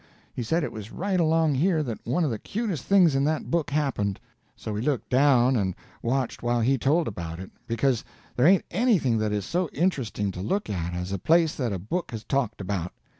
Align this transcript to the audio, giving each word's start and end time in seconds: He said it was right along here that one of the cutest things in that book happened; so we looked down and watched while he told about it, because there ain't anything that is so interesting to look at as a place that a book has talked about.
He 0.33 0.41
said 0.41 0.63
it 0.63 0.71
was 0.71 0.91
right 0.91 1.19
along 1.19 1.53
here 1.53 1.83
that 1.83 1.99
one 2.07 2.23
of 2.23 2.31
the 2.31 2.39
cutest 2.39 2.85
things 2.85 3.13
in 3.13 3.23
that 3.25 3.51
book 3.51 3.69
happened; 3.69 4.19
so 4.55 4.73
we 4.73 4.81
looked 4.81 5.11
down 5.11 5.55
and 5.55 5.75
watched 6.01 6.41
while 6.41 6.59
he 6.61 6.75
told 6.79 7.07
about 7.07 7.39
it, 7.39 7.51
because 7.67 8.03
there 8.35 8.47
ain't 8.47 8.65
anything 8.71 9.19
that 9.19 9.31
is 9.31 9.45
so 9.45 9.69
interesting 9.71 10.31
to 10.31 10.41
look 10.41 10.71
at 10.71 10.95
as 10.95 11.11
a 11.11 11.19
place 11.19 11.53
that 11.53 11.71
a 11.71 11.77
book 11.77 12.09
has 12.09 12.23
talked 12.23 12.61
about. 12.61 12.93